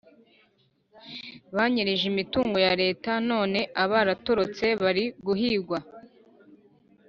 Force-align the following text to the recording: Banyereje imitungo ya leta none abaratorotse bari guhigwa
Banyereje 1.55 2.03
imitungo 2.11 2.57
ya 2.65 2.73
leta 2.81 3.11
none 3.29 3.59
abaratorotse 3.83 4.65
bari 4.81 5.03
guhigwa 5.25 5.79